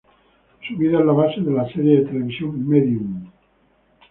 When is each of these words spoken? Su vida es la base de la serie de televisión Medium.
Su 0.67 0.75
vida 0.77 0.97
es 0.99 1.05
la 1.05 1.11
base 1.13 1.41
de 1.41 1.51
la 1.51 1.71
serie 1.71 1.99
de 1.99 2.07
televisión 2.07 2.67
Medium. 2.67 3.31